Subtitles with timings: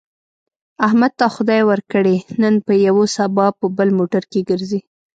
[0.87, 4.79] احمد ته خدای ورکړې، نن په یوه سبا په بل موټر کې ګرځي.